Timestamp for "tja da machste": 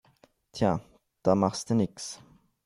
0.55-1.75